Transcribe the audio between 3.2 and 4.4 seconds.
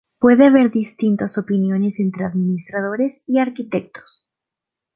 y arquitectos.